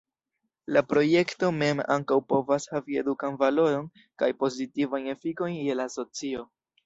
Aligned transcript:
La 0.75 0.81
projekto 0.93 1.49
mem 1.57 1.81
ankaŭ 1.95 2.17
povas 2.33 2.65
havi 2.77 2.97
edukan 3.03 3.37
valoron 3.43 3.85
kaj 4.23 4.29
pozitivajn 4.45 5.11
efikojn 5.17 5.61
je 5.69 5.77
la 5.83 5.89
socio. 5.97 6.47